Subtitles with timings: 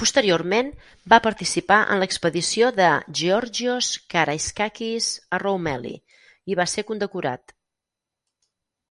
[0.00, 0.68] Posteriorment,
[1.12, 2.90] va participar en l'expedició de
[3.22, 5.96] Georgios Karaiskakis a Roumeli,
[6.54, 7.58] i va ser condecorat.